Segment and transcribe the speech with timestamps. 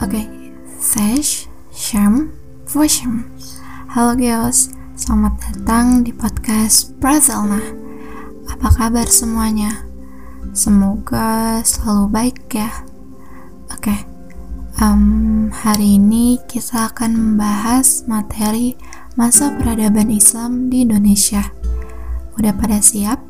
[0.00, 0.24] Oke,
[0.80, 1.44] Sesh,
[1.76, 2.32] Sham,
[2.64, 3.28] Vosham.
[3.92, 7.60] Halo guys, selamat datang di podcast Brazilna.
[8.48, 9.84] Apa kabar semuanya?
[10.56, 12.72] Semoga selalu baik ya.
[13.76, 13.92] Oke,
[14.80, 18.80] um, hari ini kita akan membahas materi
[19.20, 21.52] masa peradaban Islam di Indonesia.
[22.40, 23.20] Udah pada siap?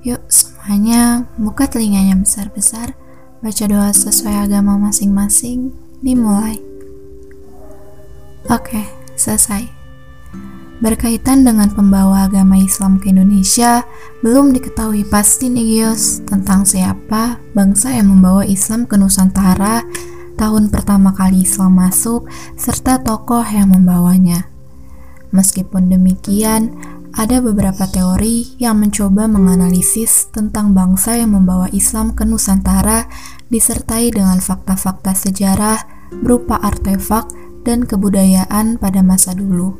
[0.00, 2.96] Yuk semuanya buka telinganya besar-besar,
[3.44, 6.60] baca doa sesuai agama masing-masing, dimulai.
[8.48, 9.68] Oke, selesai.
[10.80, 13.84] Berkaitan dengan pembawa agama Islam ke Indonesia,
[14.24, 19.84] belum diketahui pasti nih Gios tentang siapa bangsa yang membawa Islam ke Nusantara
[20.40, 22.24] tahun pertama kali Islam masuk,
[22.56, 24.48] serta tokoh yang membawanya.
[25.36, 26.72] Meskipun demikian,
[27.14, 33.10] ada beberapa teori yang mencoba menganalisis tentang bangsa yang membawa Islam ke Nusantara
[33.50, 35.82] disertai dengan fakta-fakta sejarah
[36.22, 37.26] berupa artefak
[37.66, 39.74] dan kebudayaan pada masa dulu.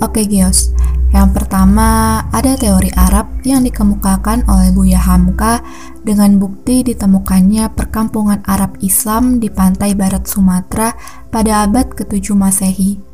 [0.00, 0.72] Oke Gios,
[1.12, 5.62] yang pertama ada teori Arab yang dikemukakan oleh Buya Hamka
[6.02, 10.96] dengan bukti ditemukannya perkampungan Arab Islam di pantai barat Sumatera
[11.28, 13.13] pada abad ke-7 Masehi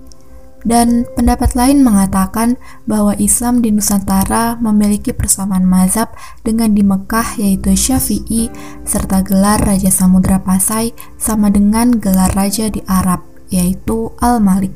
[0.64, 6.12] dan pendapat lain mengatakan bahwa Islam di Nusantara memiliki persamaan mazhab
[6.44, 8.52] dengan di Mekah yaitu Syafi'i
[8.84, 14.72] serta gelar Raja Samudra Pasai sama dengan gelar Raja di Arab yaitu Al-Malik.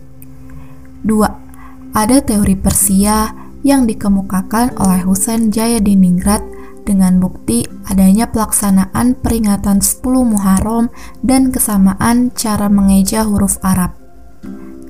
[1.05, 1.93] 2.
[1.95, 6.43] Ada teori Persia yang dikemukakan oleh Husain Jayadiningrat
[6.85, 10.93] dengan bukti adanya pelaksanaan peringatan 10 Muharram
[11.25, 13.97] dan kesamaan cara mengeja huruf Arab.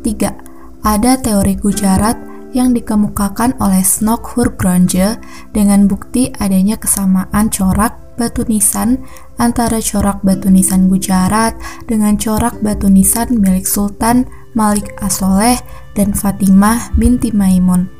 [0.02, 0.43] 3
[0.84, 2.20] ada teori Gujarat
[2.52, 5.18] yang dikemukakan oleh Snok Hurgronje
[5.50, 9.02] dengan bukti adanya kesamaan corak batu nisan
[9.42, 11.58] antara corak batu nisan Gujarat
[11.90, 15.58] dengan corak batu nisan milik Sultan Malik Asoleh
[15.98, 17.90] dan Fatimah binti Maimun.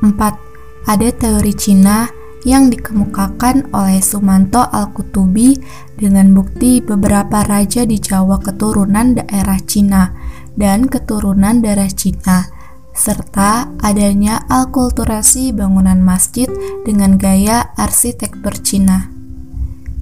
[0.00, 0.88] 4.
[0.88, 2.08] Ada teori Cina
[2.48, 5.58] yang dikemukakan oleh Sumanto Al-Kutubi
[5.98, 10.14] dengan bukti beberapa raja di Jawa keturunan daerah Cina
[10.58, 12.50] dan keturunan darah Cina,
[12.90, 16.50] serta adanya alkulturasi bangunan masjid
[16.82, 19.14] dengan gaya arsitektur Cina.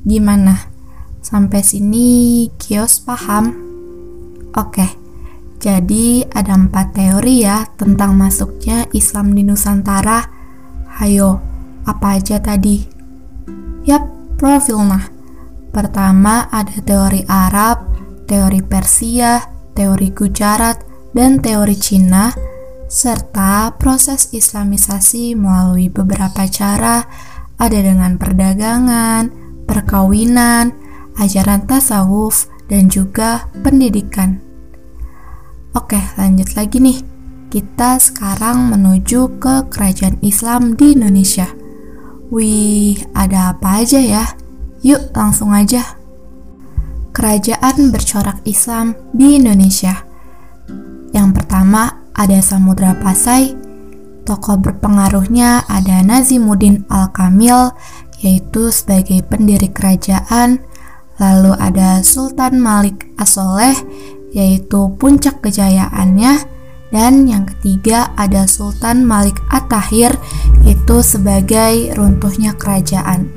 [0.09, 0.73] Gimana?
[1.21, 3.53] Sampai sini kios paham?
[4.57, 4.89] Oke,
[5.61, 10.33] jadi ada empat teori ya tentang masuknya Islam di Nusantara.
[10.97, 11.45] Hayo,
[11.85, 12.81] apa aja tadi?
[13.85, 14.09] Yap,
[14.41, 15.05] profil nah.
[15.69, 17.85] Pertama ada teori Arab,
[18.25, 20.81] teori Persia, teori Gujarat,
[21.13, 22.33] dan teori Cina,
[22.89, 27.05] serta proses Islamisasi melalui beberapa cara,
[27.61, 29.33] ada dengan perdagangan,
[29.69, 30.73] perkawinan,
[31.21, 34.41] ajaran tasawuf, dan juga pendidikan.
[35.77, 36.99] Oke, lanjut lagi nih.
[37.47, 41.47] Kita sekarang menuju ke kerajaan Islam di Indonesia.
[42.29, 44.25] Wih, ada apa aja ya?
[44.83, 45.96] Yuk, langsung aja
[47.17, 50.05] kerajaan bercorak Islam di Indonesia.
[51.17, 53.57] Yang pertama ada Samudra Pasai,
[54.29, 57.73] tokoh berpengaruhnya ada Nazimuddin Al-Kamil,
[58.21, 60.61] yaitu sebagai pendiri kerajaan,
[61.17, 63.81] lalu ada Sultan Malik Asoleh,
[64.37, 66.45] yaitu puncak kejayaannya,
[66.93, 70.13] dan yang ketiga ada Sultan Malik At-Tahir,
[70.69, 73.33] itu sebagai runtuhnya kerajaan.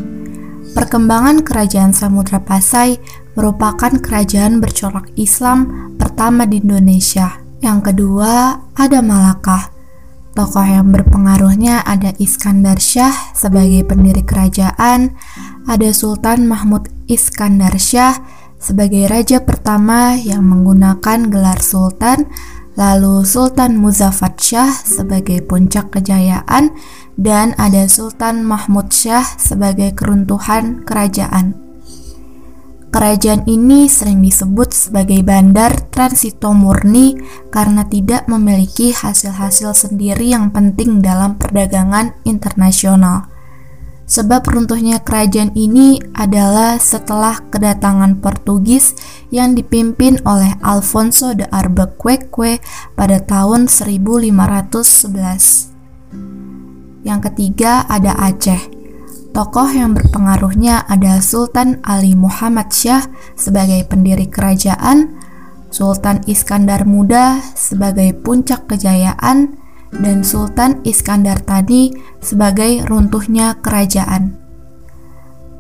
[0.69, 3.01] Perkembangan kerajaan Samudra Pasai
[3.39, 7.39] merupakan kerajaan bercorak Islam pertama di Indonesia.
[7.63, 9.72] Yang kedua, ada Malaka.
[10.35, 15.16] Tokoh yang berpengaruhnya ada Iskandar Syah sebagai pendiri kerajaan,
[15.72, 18.19] ada Sultan Mahmud Iskandar Syah
[18.59, 22.28] sebagai raja pertama yang menggunakan gelar sultan,
[22.75, 26.75] lalu Sultan Muzaffar Syah sebagai puncak kejayaan,
[27.16, 31.68] dan ada Sultan Mahmud Syah sebagai keruntuhan kerajaan.
[32.90, 37.22] Kerajaan ini sering disebut sebagai bandar transito murni
[37.53, 43.30] karena tidak memiliki hasil-hasil sendiri yang penting dalam perdagangan internasional.
[44.09, 48.97] Sebab runtuhnya kerajaan ini adalah setelah kedatangan Portugis
[49.30, 52.58] yang dipimpin oleh Alfonso de Albuquerque
[52.97, 55.14] pada tahun 1511.
[57.06, 58.78] Yang ketiga ada Aceh
[59.29, 63.05] Tokoh yang berpengaruhnya ada Sultan Ali Muhammad Syah
[63.37, 65.16] sebagai pendiri kerajaan,
[65.70, 69.53] Sultan Iskandar Muda sebagai puncak kejayaan,
[69.93, 74.37] dan Sultan Iskandar Tani sebagai runtuhnya kerajaan.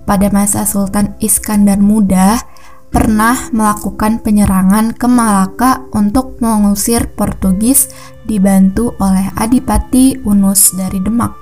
[0.09, 2.41] Pada masa Sultan Iskandar Muda,
[2.89, 7.93] pernah melakukan penyerangan ke Malaka untuk mengusir Portugis
[8.25, 11.38] dibantu oleh Adipati Unus dari Demak.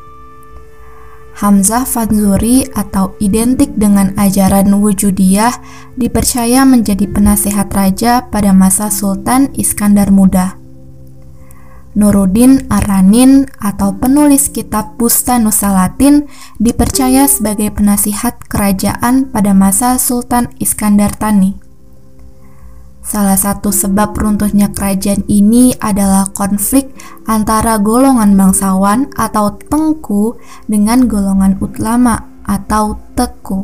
[1.38, 5.54] Hamzah Fanzuri atau identik dengan ajaran Wujudiyah
[5.94, 10.58] dipercaya menjadi penasehat raja pada masa Sultan Iskandar Muda.
[11.94, 16.26] Nuruddin Aranin atau penulis kitab Bustanusa Latin
[16.58, 21.67] dipercaya sebagai penasihat kerajaan pada masa Sultan Iskandar Tani.
[23.08, 26.92] Salah satu sebab runtuhnya kerajaan ini adalah konflik
[27.24, 30.36] antara golongan bangsawan atau tengku
[30.68, 33.64] dengan golongan utlama atau teku.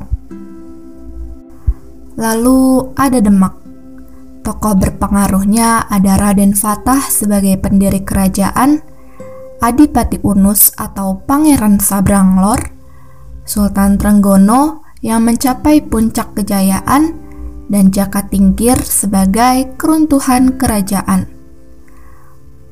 [2.16, 3.60] Lalu ada Demak.
[4.48, 8.80] Tokoh berpengaruhnya ada Raden Fatah sebagai pendiri kerajaan,
[9.60, 12.60] Adipati Unus atau Pangeran Sabranglor,
[13.44, 17.23] Sultan Trenggono yang mencapai puncak kejayaan,
[17.68, 21.30] dan Jaka Tingkir sebagai keruntuhan kerajaan.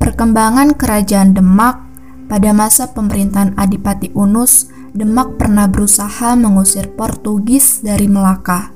[0.02, 1.78] Perkembangan kerajaan Demak
[2.32, 8.76] pada masa pemerintahan Adipati Unus, Demak pernah berusaha mengusir Portugis dari Melaka.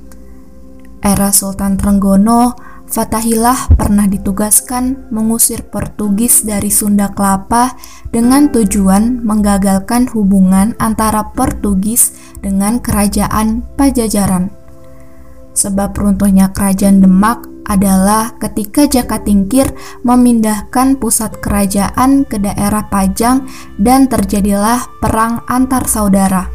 [1.03, 7.73] Era Sultan Trenggono, Fatahillah pernah ditugaskan mengusir Portugis dari Sunda Kelapa
[8.13, 12.13] dengan tujuan menggagalkan hubungan antara Portugis
[12.45, 14.64] dengan kerajaan Pajajaran.
[15.55, 19.73] Sebab runtuhnya kerajaan Demak adalah ketika Jaka Tingkir
[20.05, 23.49] memindahkan pusat kerajaan ke daerah Pajang
[23.81, 26.45] dan terjadilah perang antar saudara.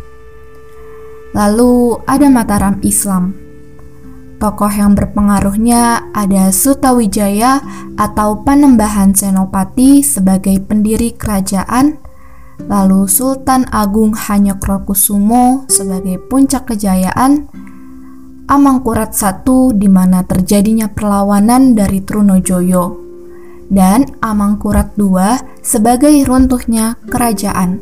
[1.34, 3.34] Lalu ada Mataram Islam.
[4.40, 7.60] Tokoh yang berpengaruhnya ada Sutawijaya
[8.00, 12.00] atau Panembahan Senopati sebagai pendiri kerajaan,
[12.64, 17.52] lalu Sultan Agung Hanyokrokusumo sebagai puncak kejayaan,
[18.50, 22.98] Amangkurat I di mana terjadinya perlawanan dari Trunojoyo
[23.70, 27.78] dan Amangkurat II sebagai runtuhnya kerajaan.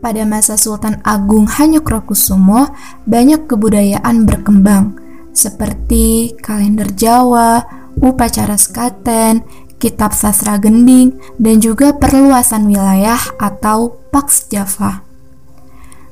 [0.00, 2.72] Pada masa Sultan Agung Hanyokrokusumo,
[3.04, 4.96] banyak kebudayaan berkembang
[5.36, 7.60] seperti kalender Jawa,
[8.00, 9.44] upacara sekaten,
[9.76, 15.05] kitab sastra gending, dan juga perluasan wilayah atau Pax Java.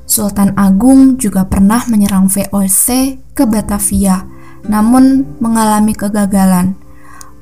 [0.04, 4.28] Sultan Agung juga pernah menyerang VOC ke Batavia,
[4.68, 6.76] namun mengalami kegagalan.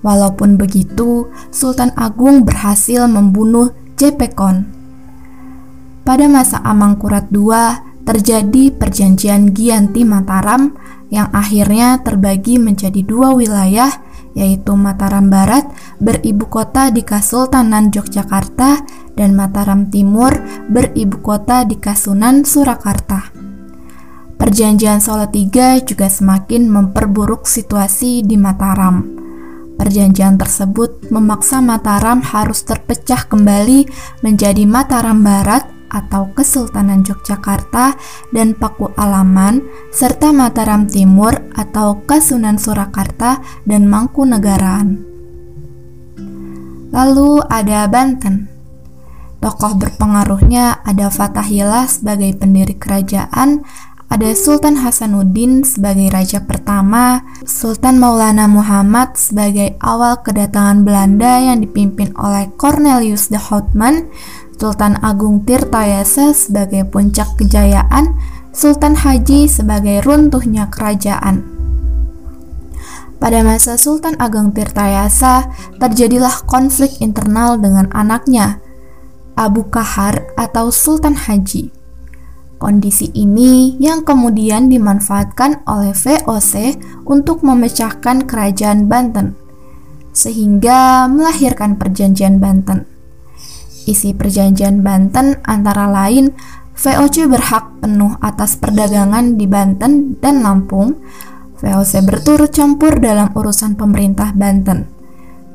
[0.02, 4.66] Walaupun begitu, Sultan Agung berhasil membunuh Jepekon.
[6.02, 7.54] Pada masa Amangkurat II,
[8.02, 10.74] terjadi perjanjian Gianti Mataram
[11.12, 13.90] yang akhirnya terbagi menjadi dua wilayah
[14.32, 15.68] yaitu Mataram Barat
[16.00, 18.82] beribu kota di Kasultanan Yogyakarta
[19.18, 20.32] dan Mataram Timur
[20.68, 23.32] beribu kota di Kasunan Surakarta.
[24.36, 29.22] Perjanjian Solo III juga semakin memperburuk situasi di Mataram.
[29.78, 33.86] Perjanjian tersebut memaksa Mataram harus terpecah kembali
[34.26, 37.94] menjadi Mataram Barat atau Kesultanan Yogyakarta
[38.32, 39.62] dan Paku Alaman,
[39.92, 45.00] serta Mataram Timur atau Kasunan Surakarta dan Mangkunegaraan.
[46.92, 48.51] Lalu ada Banten.
[49.42, 53.66] Tokoh berpengaruhnya ada Fatahillah sebagai pendiri kerajaan,
[54.06, 62.14] ada Sultan Hasanuddin sebagai raja pertama, Sultan Maulana Muhammad sebagai awal kedatangan Belanda yang dipimpin
[62.14, 64.06] oleh Cornelius de Houtman,
[64.62, 68.14] Sultan Agung Tirtayasa sebagai puncak kejayaan,
[68.54, 71.42] Sultan Haji sebagai runtuhnya kerajaan.
[73.18, 75.50] Pada masa Sultan Agung Tirtayasa,
[75.82, 78.62] terjadilah konflik internal dengan anaknya,
[79.36, 81.72] Abu Kahar atau Sultan Haji.
[82.62, 86.78] Kondisi ini yang kemudian dimanfaatkan oleh VOC
[87.10, 89.34] untuk memecahkan kerajaan Banten,
[90.14, 92.86] sehingga melahirkan Perjanjian Banten.
[93.82, 96.30] Isi perjanjian Banten antara lain
[96.78, 101.02] VOC berhak penuh atas perdagangan di Banten dan Lampung.
[101.58, 104.86] VOC berturut campur dalam urusan pemerintah Banten.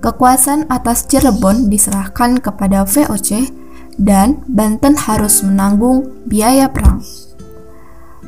[0.03, 3.47] Kekuasaan atas Cirebon diserahkan kepada VOC
[3.97, 7.01] dan Banten harus menanggung biaya perang.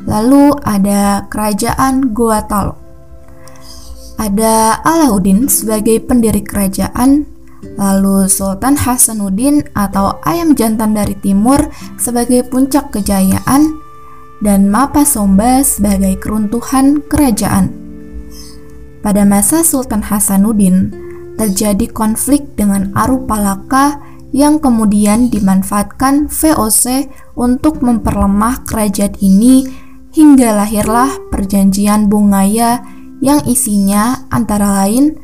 [0.09, 2.75] Lalu ada kerajaan Goatalo.
[4.19, 7.39] Ada Alauddin sebagai pendiri kerajaan
[7.79, 13.75] Lalu Sultan Hasanuddin atau ayam jantan dari timur sebagai puncak kejayaan
[14.39, 17.71] dan Mapa Somba sebagai keruntuhan kerajaan.
[18.99, 20.91] Pada masa Sultan Hasanuddin,
[21.39, 23.99] terjadi konflik dengan Arupalaka
[24.31, 29.65] yang kemudian dimanfaatkan VOC untuk memperlemah kerajaan ini
[30.13, 32.81] hingga lahirlah perjanjian Bungaya
[33.19, 35.17] yang isinya antara lain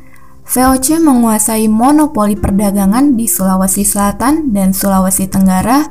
[0.46, 5.90] VOC menguasai monopoli perdagangan di Sulawesi Selatan dan Sulawesi Tenggara,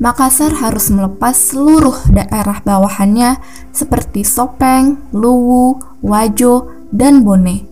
[0.00, 3.36] Makassar harus melepas seluruh daerah bawahannya
[3.68, 7.68] seperti Sopeng, Luwu, Wajo, dan Bone.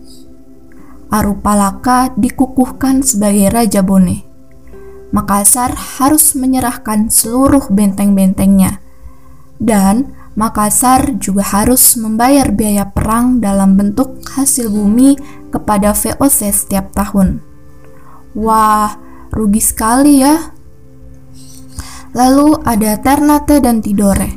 [1.09, 4.28] Arupalaka dikukuhkan sebagai Raja Bone.
[5.09, 8.77] Makassar harus menyerahkan seluruh benteng-bentengnya.
[9.57, 15.19] Dan Makassar juga harus membayar biaya perang dalam bentuk hasil bumi
[15.51, 17.41] kepada VOC setiap tahun.
[18.37, 18.95] Wah,
[19.33, 20.53] rugi sekali ya.
[22.13, 24.31] Lalu ada Ternate dan Tidore.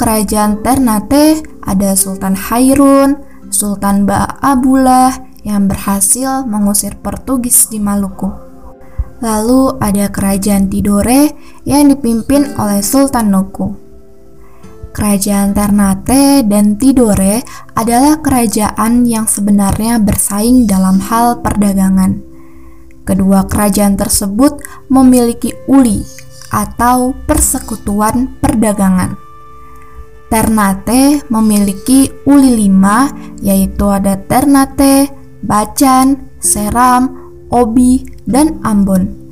[0.00, 3.20] Kerajaan Ternate ada Sultan Hairun,
[3.52, 8.47] Sultan Ba'abullah yang berhasil mengusir Portugis di Maluku.
[9.18, 11.34] Lalu ada kerajaan Tidore
[11.66, 13.74] yang dipimpin oleh Sultan Nuku.
[14.94, 17.42] Kerajaan Ternate dan Tidore
[17.74, 22.22] adalah kerajaan yang sebenarnya bersaing dalam hal perdagangan.
[23.02, 26.02] Kedua kerajaan tersebut memiliki uli
[26.54, 29.18] atau persekutuan perdagangan.
[30.28, 33.08] Ternate memiliki uli lima,
[33.40, 35.08] yaitu ada Ternate,
[35.40, 39.28] Bacan, Seram, Obi, dan Ambon.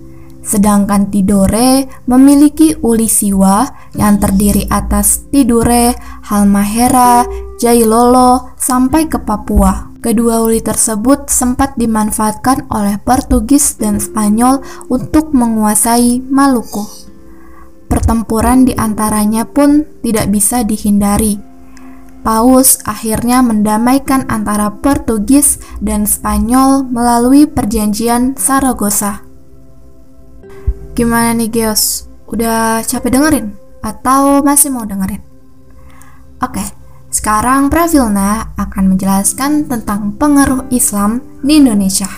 [0.46, 3.66] Sedangkan Tidore memiliki uli siwa
[3.98, 5.92] yang terdiri atas Tidore,
[6.30, 7.26] Halmahera,
[7.58, 9.90] Jailolo, sampai ke Papua.
[9.98, 16.86] Kedua uli tersebut sempat dimanfaatkan oleh Portugis dan Spanyol untuk menguasai Maluku.
[17.90, 21.55] Pertempuran di antaranya pun tidak bisa dihindari.
[22.26, 29.23] Paus akhirnya mendamaikan antara Portugis dan Spanyol melalui perjanjian Saragossa.
[30.99, 32.11] Gimana nih Geos?
[32.26, 33.54] Udah capek dengerin?
[33.78, 35.23] Atau masih mau dengerin?
[36.42, 36.66] Oke,
[37.14, 42.11] sekarang Pravilna akan menjelaskan tentang pengaruh Islam di Indonesia.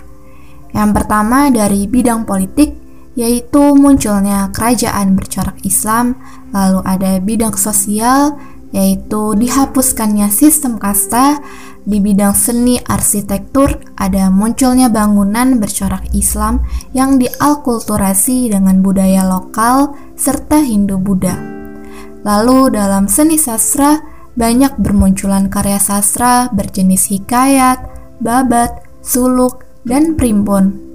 [0.72, 2.72] Yang pertama dari bidang politik
[3.18, 6.14] yaitu munculnya kerajaan bercorak Islam,
[6.54, 8.38] lalu ada bidang sosial,
[8.74, 11.40] yaitu dihapuskannya sistem kasta,
[11.88, 16.60] di bidang seni arsitektur ada munculnya bangunan bercorak Islam
[16.92, 21.32] yang dialkulturasi dengan budaya lokal serta Hindu-Buddha.
[22.28, 24.04] Lalu dalam seni sastra
[24.36, 27.80] banyak bermunculan karya sastra berjenis hikayat,
[28.20, 30.88] babat, suluk, dan primbon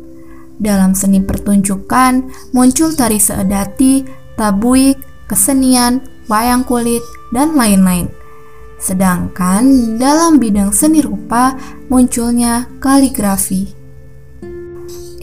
[0.62, 4.06] dalam seni pertunjukan muncul tari seedati,
[4.38, 7.02] tabuik, kesenian, wayang kulit,
[7.34, 8.10] dan lain-lain.
[8.78, 11.56] Sedangkan dalam bidang seni rupa
[11.88, 13.72] munculnya kaligrafi.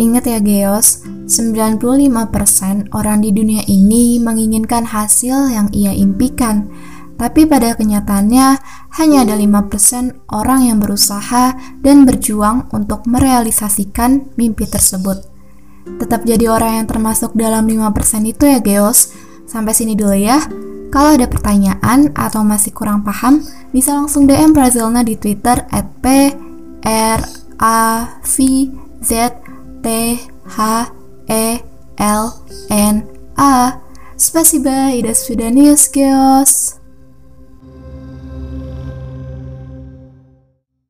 [0.00, 6.72] Ingat ya Geos, 95% orang di dunia ini menginginkan hasil yang ia impikan,
[7.20, 8.46] tapi pada kenyataannya
[8.96, 11.52] hanya ada 5% orang yang berusaha
[11.84, 15.30] dan berjuang untuk merealisasikan mimpi tersebut
[16.00, 19.12] tetap jadi orang yang termasuk dalam 5% itu ya Geos.
[19.48, 20.38] Sampai sini dulu ya.
[20.90, 26.34] Kalau ada pertanyaan atau masih kurang paham, bisa langsung DM Brazilna di Twitter at P
[26.82, 27.20] R
[27.62, 28.34] A V
[28.98, 29.30] Z
[29.80, 29.86] T
[30.50, 30.90] H
[31.30, 31.62] E
[32.02, 32.24] L
[32.74, 33.06] N
[33.38, 33.78] A.
[34.18, 34.90] Spasiba.